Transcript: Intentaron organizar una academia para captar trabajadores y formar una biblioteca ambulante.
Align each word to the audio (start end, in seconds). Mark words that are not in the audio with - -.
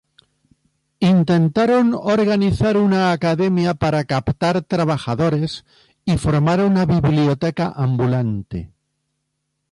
Intentaron 1.13 1.93
organizar 2.15 2.75
una 2.75 3.11
academia 3.11 3.75
para 3.75 4.03
captar 4.03 4.63
trabajadores 4.63 5.63
y 6.05 6.17
formar 6.17 6.59
una 6.63 6.87
biblioteca 6.87 7.71
ambulante. 7.75 8.71